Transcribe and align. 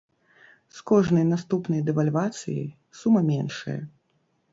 З 0.77 0.85
кожнай 0.91 1.25
наступнай 1.33 1.81
дэвальвацыяй 1.89 2.65
сума 3.03 3.21
меншае. 3.29 3.77